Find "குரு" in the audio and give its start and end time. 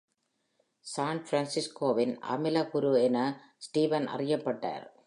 2.69-3.01